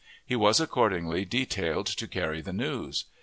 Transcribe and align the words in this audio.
He 0.25 0.35
was 0.35 0.59
accordingly 0.59 1.25
detailed 1.25 1.85
to 1.85 2.07
carry 2.07 2.41
the 2.41 2.51
news. 2.53 3.05